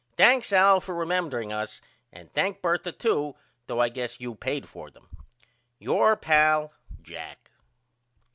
[0.17, 1.79] Thanks Al for remembering us
[2.11, 3.35] and thank Bertha too
[3.67, 5.07] though I guess you paid for them.
[5.77, 7.51] Your pal, JACK.